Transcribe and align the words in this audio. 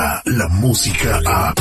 llega 0.00 0.22
la 0.24 0.48
música 0.48 1.20
a... 1.26 1.54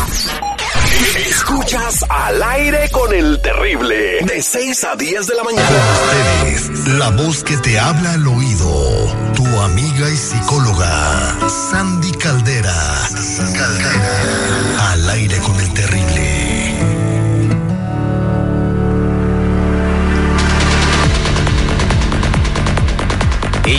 Escuchas 1.29 2.05
al 2.09 2.41
aire 2.43 2.89
con 2.91 3.13
el 3.13 3.41
terrible. 3.41 4.19
De 4.25 4.41
6 4.41 4.83
a 4.83 4.95
10 4.95 5.27
de 5.27 5.35
la 5.35 5.43
mañana. 5.43 5.69
Ustedes, 6.03 6.87
la 6.95 7.09
voz 7.09 7.43
que 7.43 7.57
te 7.57 7.79
habla 7.79 8.13
al 8.13 8.27
oído. 8.27 9.33
Tu 9.35 9.45
amiga 9.61 10.09
y 10.09 10.17
psicóloga, 10.17 11.37
Sandy 11.71 12.11
Caldera. 12.13 12.75
Caldera. 13.37 14.91
Al 14.91 15.09
aire 15.09 15.37
con 15.39 15.59
el 15.59 15.73
terrible. 15.73 16.18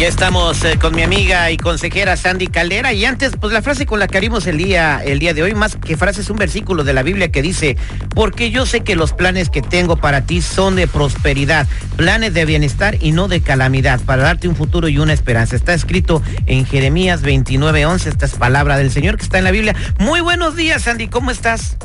Ya 0.00 0.08
estamos 0.08 0.64
eh, 0.64 0.78
con 0.80 0.94
mi 0.94 1.02
amiga 1.02 1.50
y 1.50 1.58
consejera 1.58 2.16
Sandy 2.16 2.46
Caldera. 2.46 2.94
Y 2.94 3.04
antes, 3.04 3.32
pues 3.38 3.52
la 3.52 3.60
frase 3.60 3.84
con 3.84 3.98
la 3.98 4.08
que 4.08 4.16
abrimos 4.16 4.46
el 4.46 4.56
día, 4.56 5.02
el 5.04 5.18
día 5.18 5.34
de 5.34 5.42
hoy, 5.42 5.54
más 5.54 5.76
que 5.76 5.94
frase, 5.94 6.22
es 6.22 6.30
un 6.30 6.38
versículo 6.38 6.84
de 6.84 6.94
la 6.94 7.02
Biblia 7.02 7.30
que 7.30 7.42
dice, 7.42 7.76
porque 8.14 8.50
yo 8.50 8.64
sé 8.64 8.80
que 8.80 8.96
los 8.96 9.12
planes 9.12 9.50
que 9.50 9.60
tengo 9.60 9.96
para 9.96 10.22
ti 10.22 10.40
son 10.40 10.74
de 10.74 10.88
prosperidad, 10.88 11.68
planes 11.96 12.32
de 12.32 12.46
bienestar 12.46 12.96
y 12.98 13.12
no 13.12 13.28
de 13.28 13.42
calamidad, 13.42 14.00
para 14.00 14.22
darte 14.22 14.48
un 14.48 14.56
futuro 14.56 14.88
y 14.88 14.96
una 14.96 15.12
esperanza. 15.12 15.54
Está 15.54 15.74
escrito 15.74 16.22
en 16.46 16.64
Jeremías 16.64 17.20
29:11, 17.20 18.06
esta 18.08 18.24
es 18.24 18.32
palabra 18.36 18.78
del 18.78 18.90
Señor 18.90 19.18
que 19.18 19.24
está 19.24 19.36
en 19.36 19.44
la 19.44 19.50
Biblia. 19.50 19.76
Muy 19.98 20.22
buenos 20.22 20.56
días, 20.56 20.80
Sandy, 20.80 21.08
¿cómo 21.08 21.30
estás? 21.30 21.76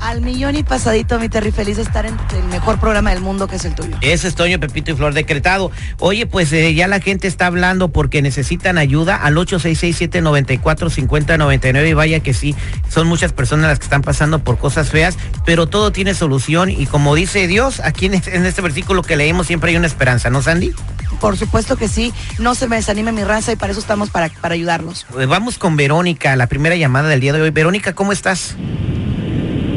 Al 0.00 0.20
millón 0.20 0.56
y 0.56 0.62
pasadito, 0.62 1.18
mi 1.18 1.28
Terry, 1.28 1.50
feliz 1.50 1.76
de 1.76 1.82
estar 1.82 2.06
en 2.06 2.16
el 2.36 2.44
mejor 2.44 2.78
programa 2.78 3.10
del 3.10 3.20
mundo 3.20 3.48
que 3.48 3.56
es 3.56 3.64
el 3.64 3.74
tuyo. 3.74 3.96
Ese 4.00 4.28
es 4.28 4.34
Toño, 4.34 4.60
Pepito 4.60 4.92
y 4.92 4.94
Flor 4.94 5.14
decretado. 5.14 5.70
Oye, 5.98 6.26
pues 6.26 6.52
eh, 6.52 6.74
ya 6.74 6.86
la 6.88 7.00
gente 7.00 7.28
está 7.28 7.46
hablando 7.46 7.88
porque 7.88 8.22
necesitan 8.22 8.78
ayuda 8.78 9.16
al 9.16 9.36
866-794-5099 9.36 11.88
y 11.88 11.92
vaya 11.94 12.20
que 12.20 12.34
sí, 12.34 12.54
son 12.88 13.06
muchas 13.06 13.32
personas 13.32 13.68
las 13.68 13.78
que 13.78 13.84
están 13.84 14.02
pasando 14.02 14.40
por 14.40 14.58
cosas 14.58 14.90
feas, 14.90 15.16
pero 15.44 15.66
todo 15.66 15.92
tiene 15.92 16.14
solución 16.14 16.70
y 16.70 16.86
como 16.86 17.14
dice 17.14 17.46
Dios, 17.46 17.80
aquí 17.80 18.06
en 18.06 18.14
este, 18.14 18.36
en 18.36 18.46
este 18.46 18.62
versículo 18.62 19.02
que 19.02 19.16
leímos 19.16 19.46
siempre 19.46 19.70
hay 19.70 19.76
una 19.76 19.86
esperanza, 19.86 20.30
¿no, 20.30 20.42
Sandy? 20.42 20.72
Por 21.20 21.36
supuesto 21.36 21.76
que 21.76 21.88
sí, 21.88 22.12
no 22.38 22.54
se 22.54 22.68
me 22.68 22.76
desanime 22.76 23.12
mi 23.12 23.24
raza 23.24 23.52
y 23.52 23.56
para 23.56 23.72
eso 23.72 23.80
estamos 23.80 24.10
para, 24.10 24.28
para 24.28 24.54
ayudarlos. 24.54 25.06
Eh, 25.18 25.26
Vamos 25.26 25.58
con 25.58 25.76
Verónica, 25.76 26.36
la 26.36 26.46
primera 26.46 26.76
llamada 26.76 27.08
del 27.08 27.20
día 27.20 27.32
de 27.32 27.40
hoy. 27.40 27.50
Verónica, 27.50 27.94
¿cómo 27.94 28.12
estás? 28.12 28.54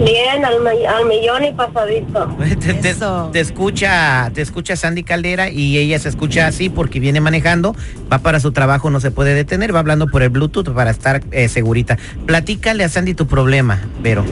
Bien, 0.04 0.46
al, 0.46 0.66
al 0.66 1.06
millón 1.08 1.44
y 1.44 1.52
pasadito. 1.52 2.28
Te, 2.60 2.74
te- 2.74 2.90
Eso. 2.90 3.30
te 3.34 3.40
escucha, 3.42 4.32
te 4.34 4.42
escucha 4.42 4.76
Sandy 4.76 5.04
Caldera 5.04 5.50
y 5.50 5.78
ella 5.78 6.00
se 6.00 6.08
escucha 6.10 6.48
así 6.48 6.70
porque 6.70 7.00
viene 7.00 7.20
manejando, 7.22 7.76
va 8.12 8.20
para 8.20 8.40
su 8.40 8.52
trabajo, 8.54 8.90
no 8.90 9.00
se 9.02 9.12
puede 9.12 9.34
detener, 9.34 9.76
va 9.76 9.80
hablando 9.80 10.08
por 10.08 10.24
el 10.24 10.30
Bluetooth 10.30 10.74
para 10.74 10.92
estar 10.92 11.22
eh, 11.32 11.50
segurita. 11.50 11.98
Platícale 12.26 12.84
a 12.86 12.90
Sandy 12.90 13.14
tu 13.14 13.28
problema, 13.28 13.82
Vero. 14.02 14.24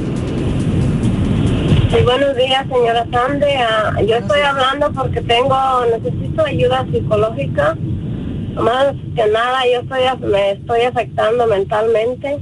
Sí, 1.90 2.04
buenos 2.04 2.36
días, 2.36 2.66
señora 2.72 3.06
Sandy. 3.12 3.46
Ah, 3.58 3.94
yo 4.08 4.16
estoy 4.18 4.42
hablando 4.42 4.92
porque 4.92 5.22
tengo, 5.22 5.56
necesito 5.92 6.46
ayuda 6.46 6.86
psicológica. 6.92 7.76
Más 8.56 8.88
que 9.16 9.28
nada, 9.32 9.60
yo 9.72 9.82
estoy, 9.82 10.30
me 10.30 10.52
estoy 10.52 10.82
afectando 10.82 11.46
mentalmente. 11.48 12.38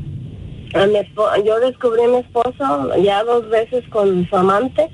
A 0.75 0.85
mi 0.87 0.95
espo- 0.97 1.29
yo 1.45 1.59
descubrí 1.59 2.03
a 2.03 2.07
mi 2.07 2.17
esposo 2.17 2.95
ya 3.01 3.23
dos 3.23 3.49
veces 3.49 3.83
con 3.89 4.27
su 4.29 4.35
amante, 4.35 4.89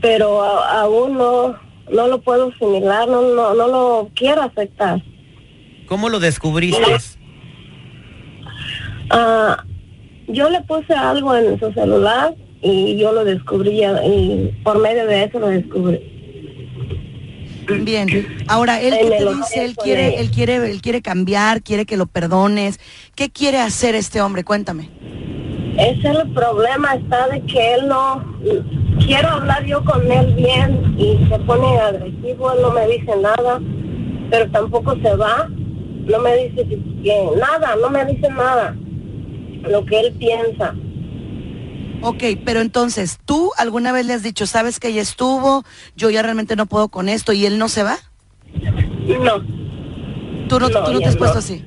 pero 0.00 0.42
a- 0.42 0.80
aún 0.82 1.16
no, 1.16 1.56
no 1.90 2.08
lo 2.08 2.20
puedo 2.20 2.48
asimilar, 2.54 3.06
no, 3.08 3.22
no, 3.22 3.54
no 3.54 3.68
lo 3.68 4.10
quiero 4.14 4.42
aceptar. 4.42 5.00
¿Cómo 5.86 6.08
lo 6.08 6.18
descubriste? 6.20 6.80
Ah, 9.10 9.64
yo 10.28 10.48
le 10.50 10.60
puse 10.62 10.94
algo 10.94 11.34
en 11.36 11.58
su 11.60 11.72
celular 11.72 12.34
y 12.62 12.96
yo 12.96 13.12
lo 13.12 13.24
descubrí 13.24 13.82
y 13.84 14.50
por 14.64 14.78
medio 14.80 15.06
de 15.06 15.24
eso 15.24 15.38
lo 15.38 15.48
descubrí. 15.48 16.00
Bien. 17.68 18.44
Ahora, 18.48 18.80
él 18.80 18.94
qué 19.00 19.10
te 19.10 19.34
dice, 19.34 19.64
él 19.64 19.76
quiere, 19.76 20.20
él 20.20 20.30
quiere, 20.30 20.56
él 20.70 20.82
quiere 20.82 21.02
cambiar, 21.02 21.62
quiere 21.62 21.86
que 21.86 21.96
lo 21.96 22.06
perdones. 22.06 22.80
¿Qué 23.14 23.30
quiere 23.30 23.58
hacer 23.58 23.94
este 23.94 24.20
hombre? 24.20 24.44
Cuéntame. 24.44 24.90
Ese 25.78 26.08
es 26.08 26.18
el 26.18 26.30
problema, 26.32 26.94
está 26.94 27.28
de 27.28 27.40
que 27.42 27.74
él 27.74 27.88
no, 27.88 28.22
quiero 29.06 29.28
hablar 29.28 29.64
yo 29.64 29.82
con 29.84 30.10
él 30.10 30.34
bien 30.34 30.94
y 30.98 31.26
se 31.28 31.38
pone 31.40 31.78
agresivo, 31.78 32.52
él 32.52 32.58
no 32.60 32.72
me 32.72 32.86
dice 32.88 33.16
nada, 33.16 33.58
pero 34.30 34.50
tampoco 34.50 34.94
se 34.96 35.16
va, 35.16 35.48
no 35.48 36.18
me 36.18 36.36
dice 36.36 36.66
que 36.66 37.26
nada, 37.38 37.74
no 37.80 37.88
me 37.88 38.04
dice 38.04 38.28
nada, 38.28 38.76
lo 39.62 39.84
que 39.86 40.00
él 40.00 40.12
piensa. 40.18 40.74
Ok, 42.02 42.24
pero 42.44 42.60
entonces, 42.60 43.20
¿tú 43.24 43.52
alguna 43.56 43.92
vez 43.92 44.06
le 44.06 44.14
has 44.14 44.22
dicho, 44.24 44.46
sabes 44.46 44.80
que 44.80 44.92
ya 44.92 45.00
estuvo, 45.00 45.64
yo 45.96 46.10
ya 46.10 46.22
realmente 46.22 46.56
no 46.56 46.66
puedo 46.66 46.88
con 46.88 47.08
esto 47.08 47.32
y 47.32 47.46
él 47.46 47.58
no 47.58 47.68
se 47.68 47.84
va? 47.84 47.96
No, 49.20 49.40
¿Tú 50.48 50.58
no, 50.58 50.68
No, 50.68 50.84
tú 50.84 50.92
no 50.92 50.98
te 50.98 51.06
has 51.06 51.16
puesto 51.16 51.36
no. 51.36 51.38
así? 51.38 51.64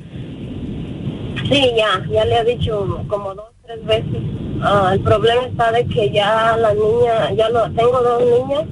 sí, 1.50 1.72
ya, 1.78 2.06
ya 2.12 2.26
le 2.26 2.40
he 2.40 2.56
dicho 2.56 3.04
como 3.08 3.34
dos, 3.34 3.46
tres 3.66 3.84
veces. 3.86 4.22
Ah, 4.62 4.92
el 4.94 5.00
problema 5.02 5.44
está 5.44 5.72
de 5.72 5.86
que 5.86 6.12
ya 6.12 6.58
la 6.58 6.74
niña, 6.74 7.32
ya 7.36 7.50
lo, 7.50 7.64
tengo 7.72 8.02
dos 8.02 8.24
niñas 8.24 8.66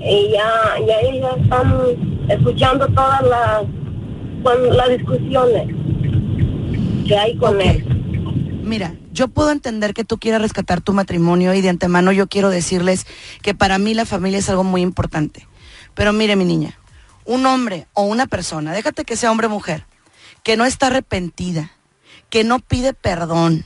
y 0.00 0.30
ya, 0.32 0.76
ya 0.86 1.00
ellas 1.00 1.36
están 1.42 1.74
escuchando 2.28 2.86
todas 2.88 3.22
las, 3.22 3.64
las 4.76 4.88
discusiones 4.90 5.74
que 7.06 7.16
hay 7.16 7.36
con 7.36 7.60
él. 7.60 7.84
Mira, 8.62 8.94
yo 9.18 9.26
puedo 9.26 9.50
entender 9.50 9.94
que 9.94 10.04
tú 10.04 10.18
quieras 10.18 10.40
rescatar 10.40 10.80
tu 10.80 10.92
matrimonio 10.92 11.52
y 11.52 11.60
de 11.60 11.70
antemano 11.70 12.12
yo 12.12 12.28
quiero 12.28 12.50
decirles 12.50 13.04
que 13.42 13.52
para 13.52 13.76
mí 13.78 13.92
la 13.92 14.06
familia 14.06 14.38
es 14.38 14.48
algo 14.48 14.62
muy 14.62 14.80
importante. 14.80 15.48
Pero 15.94 16.12
mire 16.12 16.36
mi 16.36 16.44
niña, 16.44 16.78
un 17.24 17.44
hombre 17.44 17.88
o 17.94 18.02
una 18.02 18.28
persona, 18.28 18.72
déjate 18.72 19.04
que 19.04 19.16
sea 19.16 19.32
hombre 19.32 19.48
o 19.48 19.50
mujer, 19.50 19.86
que 20.44 20.56
no 20.56 20.64
está 20.64 20.86
arrepentida, 20.86 21.72
que 22.30 22.44
no 22.44 22.60
pide 22.60 22.94
perdón, 22.94 23.64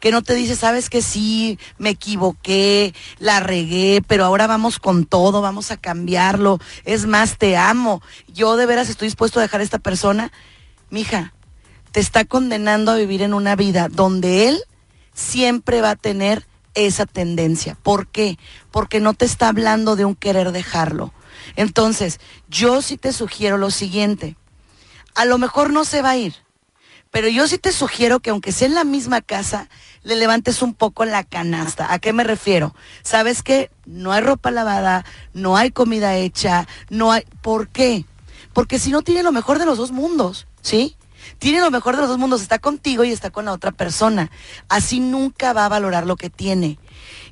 que 0.00 0.10
no 0.10 0.22
te 0.22 0.32
dice, 0.32 0.56
sabes 0.56 0.88
que 0.88 1.02
sí, 1.02 1.58
me 1.76 1.90
equivoqué, 1.90 2.94
la 3.18 3.40
regué, 3.40 4.02
pero 4.08 4.24
ahora 4.24 4.46
vamos 4.46 4.78
con 4.78 5.04
todo, 5.04 5.42
vamos 5.42 5.70
a 5.70 5.76
cambiarlo, 5.76 6.60
es 6.86 7.04
más, 7.04 7.36
te 7.36 7.58
amo, 7.58 8.00
yo 8.28 8.56
de 8.56 8.64
veras 8.64 8.88
estoy 8.88 9.08
dispuesto 9.08 9.38
a 9.38 9.42
dejar 9.42 9.60
a 9.60 9.64
esta 9.64 9.78
persona, 9.78 10.32
mija, 10.88 11.34
te 11.92 12.00
está 12.00 12.24
condenando 12.24 12.90
a 12.90 12.96
vivir 12.96 13.20
en 13.20 13.34
una 13.34 13.54
vida 13.54 13.88
donde 13.90 14.48
él 14.48 14.64
siempre 15.14 15.80
va 15.80 15.90
a 15.90 15.96
tener 15.96 16.46
esa 16.74 17.06
tendencia. 17.06 17.78
¿Por 17.82 18.08
qué? 18.08 18.38
Porque 18.70 19.00
no 19.00 19.14
te 19.14 19.24
está 19.24 19.48
hablando 19.48 19.96
de 19.96 20.04
un 20.04 20.14
querer 20.14 20.52
dejarlo. 20.52 21.12
Entonces, 21.56 22.20
yo 22.48 22.82
sí 22.82 22.96
te 22.96 23.12
sugiero 23.12 23.56
lo 23.56 23.70
siguiente. 23.70 24.36
A 25.14 25.24
lo 25.24 25.38
mejor 25.38 25.72
no 25.72 25.84
se 25.84 26.02
va 26.02 26.10
a 26.10 26.16
ir, 26.16 26.34
pero 27.10 27.28
yo 27.28 27.46
sí 27.46 27.58
te 27.58 27.70
sugiero 27.70 28.18
que 28.18 28.30
aunque 28.30 28.50
sea 28.50 28.66
en 28.66 28.74
la 28.74 28.82
misma 28.82 29.20
casa, 29.20 29.68
le 30.02 30.16
levantes 30.16 30.62
un 30.62 30.74
poco 30.74 31.04
la 31.04 31.22
canasta. 31.22 31.92
¿A 31.92 32.00
qué 32.00 32.12
me 32.12 32.24
refiero? 32.24 32.74
¿Sabes 33.02 33.42
que 33.42 33.70
No 33.86 34.12
hay 34.12 34.20
ropa 34.20 34.50
lavada, 34.50 35.04
no 35.32 35.56
hay 35.56 35.70
comida 35.70 36.16
hecha, 36.16 36.66
no 36.90 37.12
hay... 37.12 37.24
¿Por 37.42 37.68
qué? 37.68 38.04
Porque 38.52 38.78
si 38.78 38.90
no 38.90 39.02
tiene 39.02 39.22
lo 39.22 39.30
mejor 39.30 39.58
de 39.58 39.66
los 39.66 39.78
dos 39.78 39.92
mundos, 39.92 40.48
¿sí? 40.62 40.96
Tiene 41.38 41.60
lo 41.60 41.70
mejor 41.70 41.94
de 41.94 42.02
los 42.02 42.10
dos 42.10 42.18
mundos, 42.18 42.42
está 42.42 42.58
contigo 42.58 43.04
y 43.04 43.12
está 43.12 43.30
con 43.30 43.44
la 43.44 43.52
otra 43.52 43.72
persona. 43.72 44.30
Así 44.68 45.00
nunca 45.00 45.52
va 45.52 45.66
a 45.66 45.68
valorar 45.68 46.06
lo 46.06 46.16
que 46.16 46.30
tiene. 46.30 46.78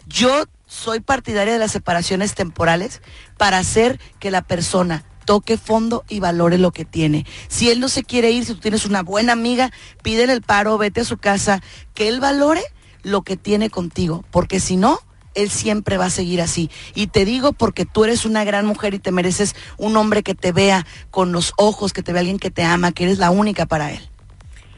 Yo 0.06 0.44
soy 0.66 1.00
partidaria 1.00 1.52
de 1.52 1.58
las 1.58 1.72
separaciones 1.72 2.34
temporales 2.34 3.02
para 3.36 3.58
hacer 3.58 4.00
que 4.18 4.30
la 4.30 4.42
persona 4.42 5.04
toque 5.24 5.56
fondo 5.56 6.04
y 6.08 6.20
valore 6.20 6.58
lo 6.58 6.72
que 6.72 6.84
tiene. 6.84 7.26
Si 7.48 7.70
él 7.70 7.80
no 7.80 7.88
se 7.88 8.02
quiere 8.02 8.30
ir, 8.30 8.44
si 8.44 8.54
tú 8.54 8.60
tienes 8.60 8.86
una 8.86 9.02
buena 9.02 9.32
amiga, 9.32 9.70
pídele 10.02 10.32
el 10.32 10.42
paro, 10.42 10.78
vete 10.78 11.02
a 11.02 11.04
su 11.04 11.18
casa, 11.18 11.62
que 11.94 12.08
él 12.08 12.20
valore 12.20 12.62
lo 13.02 13.22
que 13.22 13.36
tiene 13.36 13.70
contigo, 13.70 14.24
porque 14.30 14.60
si 14.60 14.76
no, 14.76 15.00
él 15.34 15.50
siempre 15.50 15.96
va 15.98 16.06
a 16.06 16.10
seguir 16.10 16.40
así. 16.40 16.70
Y 16.94 17.06
te 17.08 17.24
digo 17.24 17.52
porque 17.52 17.84
tú 17.84 18.04
eres 18.04 18.24
una 18.24 18.44
gran 18.44 18.66
mujer 18.66 18.94
y 18.94 18.98
te 18.98 19.12
mereces 19.12 19.54
un 19.78 19.96
hombre 19.96 20.22
que 20.22 20.34
te 20.34 20.52
vea 20.52 20.86
con 21.10 21.32
los 21.32 21.52
ojos, 21.56 21.92
que 21.92 22.02
te 22.02 22.12
vea 22.12 22.20
alguien 22.20 22.38
que 22.38 22.50
te 22.50 22.62
ama, 22.64 22.92
que 22.92 23.04
eres 23.04 23.18
la 23.18 23.30
única 23.30 23.66
para 23.66 23.92
él. 23.92 24.00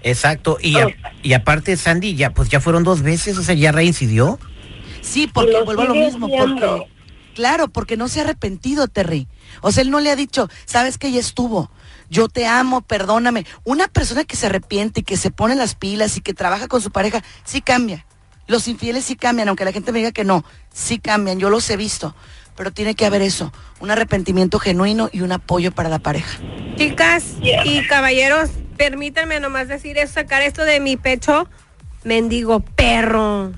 Exacto. 0.03 0.59
Y, 0.61 0.77
a- 0.79 0.89
y 1.23 1.33
aparte, 1.33 1.77
Sandy, 1.77 2.15
ya 2.15 2.31
pues 2.31 2.49
ya 2.49 2.61
fueron 2.61 2.85
dos 2.85 3.03
veces, 3.03 3.39
o 3.39 3.43
sea, 3.43 3.55
ya 3.55 3.73
reincidió. 3.73 4.39
Sí, 5.01 5.27
porque 5.33 5.53
lo 5.53 5.65
vuelvo 5.65 5.83
a 5.83 5.87
lo 5.87 5.95
mismo, 5.95 6.29
porque 6.29 6.87
claro, 7.35 7.69
porque 7.69 7.97
no 7.97 8.09
se 8.09 8.21
ha 8.21 8.25
arrepentido, 8.25 8.87
Terry. 8.89 9.29
O 9.61 9.73
sea, 9.73 9.83
él 9.83 9.91
no 9.91 10.01
le 10.01 10.11
ha 10.11 10.17
dicho, 10.17 10.49
sabes 10.67 10.99
que 10.99 11.11
ya 11.11 11.21
estuvo. 11.21 11.71
Yo 12.11 12.29
te 12.29 12.47
amo, 12.47 12.81
perdóname. 12.83 13.45
Una 13.65 13.89
persona 13.89 14.25
que 14.25 14.37
se 14.37 14.47
arrepiente 14.47 15.01
y 15.01 15.03
que 15.03 15.17
se 15.17 15.31
pone 15.31 15.55
las 15.57 15.75
pilas 15.75 16.17
y 16.17 16.21
que 16.21 16.33
trabaja 16.35 16.69
con 16.69 16.81
su 16.81 16.91
pareja, 16.91 17.23
sí 17.45 17.61
cambia. 17.61 18.07
Los 18.47 18.69
infieles 18.69 19.05
sí 19.05 19.17
cambian, 19.17 19.49
aunque 19.49 19.65
la 19.65 19.73
gente 19.73 19.93
me 19.93 19.99
diga 19.99 20.13
que 20.13 20.25
no, 20.25 20.45
sí 20.73 20.99
cambian, 20.99 21.39
yo 21.39 21.51
los 21.51 21.69
he 21.71 21.77
visto. 21.77 22.15
Pero 22.57 22.71
tiene 22.71 22.95
que 22.95 23.05
haber 23.07 23.23
eso, 23.23 23.53
un 23.81 23.91
arrepentimiento 23.91 24.59
genuino 24.59 25.09
y 25.13 25.23
un 25.23 25.33
apoyo 25.33 25.73
para 25.73 25.89
la 25.89 25.99
pareja. 25.99 26.39
Chicas 26.77 27.25
y 27.43 27.87
caballeros, 27.87 28.51
permítanme 28.77 29.41
nomás 29.41 29.69
decir 29.69 29.99
eso, 29.99 30.15
sacar 30.15 30.43
esto 30.43 30.65
de 30.65 30.79
mi 30.81 30.97
pecho. 30.97 31.49
Mendigo 32.05 32.61
perro. 32.61 33.53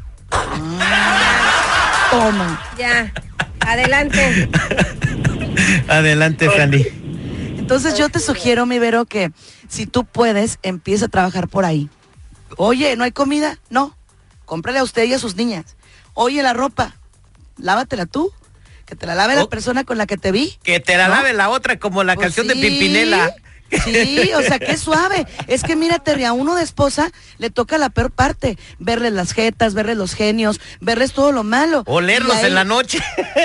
Toma. 2.10 2.62
Ya. 2.78 3.12
Adelante. 3.60 4.48
Adelante, 5.88 6.48
Sandy. 6.56 6.86
Entonces 7.58 7.98
yo 7.98 8.08
te 8.08 8.20
sugiero, 8.20 8.64
mi 8.64 8.78
Vero, 8.78 9.06
que 9.06 9.32
si 9.68 9.86
tú 9.86 10.04
puedes, 10.04 10.60
empieza 10.62 11.06
a 11.06 11.08
trabajar 11.08 11.48
por 11.48 11.64
ahí. 11.64 11.90
Oye, 12.56 12.94
¿no 12.94 13.02
hay 13.02 13.10
comida? 13.10 13.58
No. 13.70 13.95
Cómprale 14.46 14.78
a 14.78 14.82
usted 14.84 15.04
y 15.04 15.12
a 15.12 15.18
sus 15.18 15.36
niñas. 15.36 15.76
Oye, 16.14 16.42
la 16.42 16.54
ropa, 16.54 16.94
lávatela 17.58 18.06
tú. 18.06 18.32
Que 18.86 18.94
te 18.96 19.04
la 19.04 19.14
lave 19.16 19.34
la 19.34 19.42
Oh. 19.44 19.48
persona 19.50 19.82
con 19.84 19.98
la 19.98 20.06
que 20.06 20.16
te 20.16 20.30
vi. 20.32 20.56
Que 20.62 20.78
te 20.80 20.96
la 20.96 21.08
¿No? 21.08 21.16
lave 21.16 21.32
la 21.34 21.50
otra 21.50 21.76
como 21.78 22.04
la 22.04 22.14
Pues 22.14 22.26
canción 22.26 22.46
de 22.46 22.54
Pimpinela. 22.54 23.34
Sí, 23.84 24.30
o 24.36 24.42
sea, 24.42 24.60
qué 24.60 24.76
suave. 24.76 25.26
Es 25.48 25.64
que 25.64 25.74
mira, 25.74 25.98
Terry, 25.98 26.24
a 26.24 26.32
uno 26.32 26.54
de 26.54 26.62
esposa 26.62 27.10
le 27.38 27.50
toca 27.50 27.78
la 27.78 27.88
peor 27.90 28.12
parte. 28.12 28.56
Verles 28.78 29.12
las 29.12 29.32
jetas, 29.32 29.74
verles 29.74 29.96
los 29.96 30.14
genios, 30.14 30.60
verles 30.80 31.12
todo 31.12 31.32
lo 31.32 31.42
malo. 31.42 31.82
Olerlos 31.86 32.36
Y 32.36 32.44
a 32.44 32.46
en 32.46 32.54
la 32.54 32.62
noche. 32.64 33.00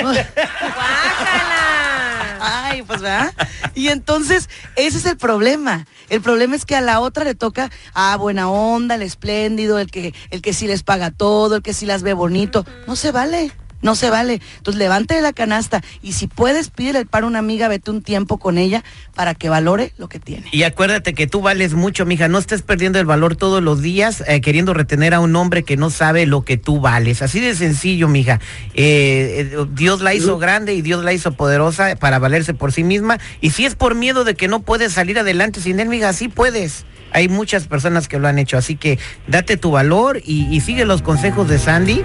Ay, 2.42 2.84
pues 2.84 3.02
¿verdad? 3.02 3.34
Y 3.76 3.90
entonces, 3.90 4.50
ese 4.76 4.98
es 4.98 5.06
el 5.06 5.18
problema. 5.18 5.86
El 6.10 6.22
problema 6.22 6.56
es 6.56 6.66
que 6.66 6.76
a 6.76 6.82
la 6.82 7.00
otra 7.00 7.24
le 7.24 7.36
toca, 7.36 7.72
ah, 7.94 8.18
buena 8.18 8.50
onda, 8.50 8.96
el 8.96 9.02
espléndido, 9.02 9.80
el 9.80 9.90
que, 9.90 10.14
el 10.30 10.42
que 10.42 10.54
sí 10.54 10.68
les 10.68 10.84
paga 10.84 11.12
todo, 11.12 11.58
el 11.58 11.62
que 11.62 11.74
sí 11.74 11.86
las 11.86 12.04
ve 12.04 12.14
bonito. 12.14 12.66
No 12.88 12.96
se 12.96 13.12
vale. 13.12 13.52
No 13.81 13.95
se 13.95 14.10
vale. 14.10 14.42
Entonces 14.57 14.80
levante 14.80 15.19
la 15.22 15.33
canasta 15.33 15.81
y 16.01 16.13
si 16.13 16.28
puedes, 16.28 16.69
pídele 16.69 17.00
el 17.00 17.07
paro 17.07 17.28
a 17.28 17.30
una 17.30 17.39
amiga, 17.39 17.68
vete 17.68 17.92
un 17.92 18.01
tiempo 18.01 18.38
con 18.38 18.57
ella 18.57 18.83
para 19.16 19.36
que 19.36 19.50
valore 19.50 19.94
lo 19.98 20.10
que 20.10 20.19
tiene. 20.19 20.48
Y 20.51 20.63
acuérdate 20.63 21.13
que 21.13 21.28
tú 21.28 21.42
vales 21.42 21.74
mucho, 21.74 22.06
mija. 22.06 22.28
No 22.28 22.38
estés 22.38 22.62
perdiendo 22.62 23.00
el 23.00 23.06
valor 23.06 23.36
todos 23.36 23.62
los 23.62 23.81
días 23.81 24.24
eh, 24.28 24.42
queriendo 24.42 24.74
retener 24.74 25.13
a 25.13 25.19
un 25.19 25.36
hombre 25.36 25.63
que 25.63 25.78
no 25.78 25.89
sabe 25.89 26.25
lo 26.25 26.44
que 26.44 26.57
tú 26.57 26.80
vales. 26.80 27.22
Así 27.22 27.39
de 27.39 27.56
sencillo, 27.56 28.07
mija. 28.07 28.39
Eh, 28.74 29.50
eh, 29.54 29.66
Dios 29.72 30.01
la 30.01 30.13
hizo 30.13 30.38
grande 30.38 30.74
y 30.74 30.81
Dios 30.81 31.04
la 31.04 31.13
hizo 31.13 31.33
poderosa 31.33 31.95
para 31.95 32.19
valerse 32.19 32.54
por 32.54 32.72
sí 32.72 32.83
misma. 32.83 33.19
Y 33.42 33.51
si 33.51 33.66
es 33.66 33.75
por 33.75 33.95
miedo 33.95 34.24
de 34.24 34.36
que 34.36 34.48
no 34.48 34.62
puedes 34.62 34.94
salir 34.94 35.19
adelante 35.19 35.62
sin 35.62 35.80
él, 35.80 35.89
mija, 35.89 36.13
sí 36.13 36.28
puedes. 36.28 36.86
Hay 37.13 37.28
muchas 37.28 37.68
personas 37.68 38.07
que 38.07 38.19
lo 38.19 38.28
han 38.28 38.39
hecho. 38.39 38.57
Así 38.57 38.75
que 38.75 39.00
date 39.28 39.57
tu 39.57 39.72
valor 39.72 40.22
y, 40.24 40.48
y 40.56 40.62
sigue 40.62 40.86
los 40.86 41.01
consejos 41.01 41.50
de 41.50 41.60
Sandy, 41.60 42.04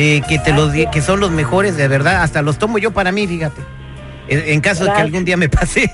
eh, 0.00 0.22
que, 0.28 0.38
te 0.38 0.52
los, 0.52 0.72
que 0.72 1.02
son 1.02 1.18
los 1.18 1.32
mejores, 1.32 1.76
de 1.76 1.88
verdad. 1.88 2.22
Hasta 2.22 2.40
los 2.40 2.56
tomo 2.56 2.78
yo 2.78 2.92
para 2.92 3.10
mí, 3.10 3.26
fíjate. 3.26 3.60
En, 4.28 4.60
caso 4.60 4.84
de 4.84 4.92
que 4.92 5.00
algún 5.00 5.24
día 5.24 5.36
me 5.36 5.48
pase. 5.48 5.90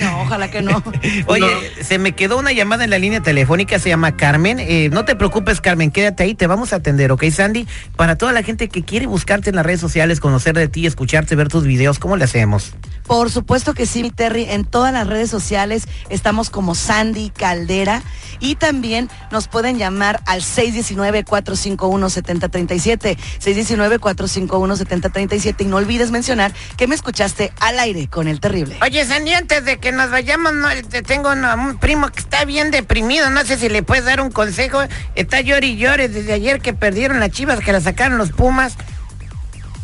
No, 0.00 0.22
ojalá 0.22 0.50
que 0.50 0.62
no. 0.62 0.82
Oye, 1.26 1.46
se 1.82 1.98
me 1.98 2.12
quedó 2.12 2.38
una 2.38 2.52
llamada 2.52 2.84
en 2.84 2.90
la 2.90 2.98
línea 2.98 3.20
telefónica, 3.20 3.78
se 3.78 3.90
llama 3.90 4.16
Carmen. 4.16 4.58
Eh, 4.58 4.88
no 4.90 5.04
te 5.04 5.16
preocupes, 5.16 5.60
Carmen, 5.60 5.90
quédate 5.90 6.22
ahí, 6.22 6.34
te 6.34 6.46
vamos 6.46 6.72
a 6.72 6.76
atender, 6.76 7.12
¿ok, 7.12 7.24
Sandy? 7.30 7.66
Para 7.94 8.16
toda 8.16 8.32
la 8.32 8.42
gente 8.42 8.68
que 8.68 8.84
quiere 8.84 9.06
buscarte 9.06 9.50
en 9.50 9.56
las 9.56 9.66
redes 9.66 9.80
sociales, 9.80 10.18
conocer 10.20 10.54
de 10.54 10.68
ti, 10.68 10.86
escucharte, 10.86 11.34
ver 11.34 11.48
tus 11.48 11.64
videos, 11.64 11.98
¿cómo 11.98 12.16
le 12.16 12.24
hacemos? 12.24 12.72
Por 13.06 13.30
supuesto 13.30 13.74
que 13.74 13.86
sí, 13.86 14.02
mi 14.02 14.10
Terry. 14.10 14.46
En 14.48 14.64
todas 14.64 14.92
las 14.92 15.06
redes 15.06 15.30
sociales 15.30 15.86
estamos 16.08 16.50
como 16.50 16.74
Sandy 16.74 17.30
Caldera 17.30 18.02
y 18.40 18.56
también 18.56 19.08
nos 19.30 19.48
pueden 19.48 19.78
llamar 19.78 20.20
al 20.26 20.40
619-451-7037. 20.42 23.16
619-451-7037 23.44 25.54
y 25.60 25.64
no 25.66 25.76
olvides 25.76 26.10
mencionar 26.10 26.52
que 26.76 26.86
me 26.86 26.94
escuchaste 26.94 27.52
al 27.60 27.78
aire 27.78 28.08
con 28.08 28.28
el 28.28 28.40
terrible. 28.40 28.78
Oye, 28.82 29.04
Sandy, 29.04 29.32
antes 29.34 29.64
de 29.64 29.78
que 29.78 29.92
nos 29.92 30.10
vayamos, 30.10 30.52
no, 30.54 30.68
te 30.88 31.02
tengo 31.02 31.30
una- 31.32 31.54
un 31.54 31.78
primo 31.78 32.08
que 32.10 32.20
está 32.20 32.44
bien 32.44 32.70
deprimido, 32.70 33.30
no 33.30 33.44
sé 33.44 33.58
si 33.58 33.68
le 33.68 33.82
puedes 33.82 34.04
dar 34.04 34.20
un 34.20 34.30
consejo. 34.30 34.80
Está 35.14 35.40
llori 35.40 35.68
y 35.72 35.76
llore 35.76 36.08
desde 36.08 36.32
ayer 36.32 36.60
que 36.60 36.72
perdieron 36.72 37.20
las 37.20 37.30
chivas, 37.30 37.60
que 37.60 37.72
la 37.72 37.80
sacaron 37.80 38.18
los 38.18 38.32
Pumas. 38.32 38.74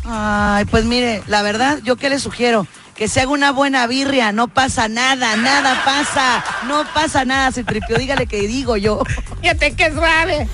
Ay, 0.05 0.65
pues 0.65 0.85
mire, 0.85 1.21
la 1.27 1.41
verdad, 1.43 1.79
yo 1.83 1.95
qué 1.95 2.09
le 2.09 2.19
sugiero. 2.19 2.65
Que 2.99 3.07
se 3.07 3.21
haga 3.21 3.31
una 3.31 3.53
buena 3.53 3.87
birria, 3.87 4.33
no 4.33 4.49
pasa 4.49 4.89
nada, 4.89 5.37
nada 5.37 5.85
pasa, 5.85 6.43
no 6.67 6.83
pasa 6.93 7.23
nada, 7.23 7.49
se 7.49 7.63
tripió, 7.63 7.95
dígale 7.95 8.27
que 8.27 8.41
digo 8.41 8.75
yo. 8.75 9.01
Fíjate 9.41 9.73
que 9.73 9.85
es 9.85 9.93
suave. 9.93 10.49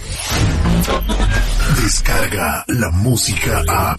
Descarga 1.82 2.64
la 2.68 2.92
música 2.92 3.64
a. 3.68 3.96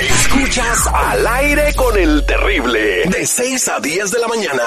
Escuchas 0.00 0.86
al 0.86 1.26
aire 1.26 1.74
con 1.74 1.98
el 1.98 2.24
terrible. 2.24 3.10
De 3.10 3.26
6 3.26 3.68
a 3.68 3.80
10 3.80 4.10
de 4.10 4.18
la 4.20 4.28
mañana. 4.28 4.62